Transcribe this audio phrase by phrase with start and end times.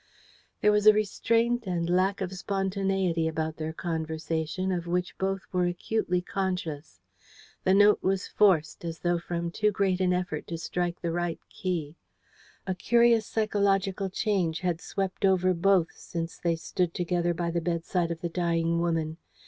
[0.61, 5.67] There was a restraint and lack of spontaneity about their conversation of which both were
[5.67, 6.99] acutely conscious.
[7.65, 11.39] The note was forced, as though from too great an effort to strike the right
[11.49, 11.97] key.
[12.65, 18.09] A curious psychological change had swept over both since they stood together by the bedside
[18.09, 19.17] of the dying woman.